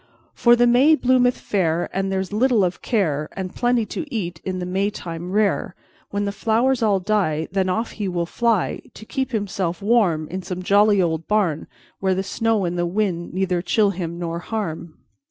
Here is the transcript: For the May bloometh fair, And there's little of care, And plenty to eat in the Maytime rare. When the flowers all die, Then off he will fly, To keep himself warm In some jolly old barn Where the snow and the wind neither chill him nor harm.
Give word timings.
For 0.33 0.55
the 0.55 0.65
May 0.65 0.95
bloometh 0.95 1.37
fair, 1.37 1.87
And 1.93 2.11
there's 2.11 2.33
little 2.33 2.63
of 2.63 2.81
care, 2.81 3.29
And 3.33 3.53
plenty 3.53 3.85
to 3.85 4.11
eat 4.11 4.41
in 4.43 4.57
the 4.57 4.65
Maytime 4.65 5.31
rare. 5.31 5.75
When 6.09 6.25
the 6.25 6.31
flowers 6.31 6.81
all 6.81 6.99
die, 6.99 7.47
Then 7.51 7.69
off 7.69 7.91
he 7.91 8.07
will 8.07 8.25
fly, 8.25 8.81
To 8.95 9.05
keep 9.05 9.29
himself 9.31 9.79
warm 9.79 10.27
In 10.29 10.41
some 10.41 10.63
jolly 10.63 11.03
old 11.03 11.27
barn 11.27 11.67
Where 11.99 12.15
the 12.15 12.23
snow 12.23 12.65
and 12.65 12.79
the 12.79 12.87
wind 12.87 13.35
neither 13.35 13.61
chill 13.61 13.91
him 13.91 14.17
nor 14.17 14.39
harm. 14.39 14.97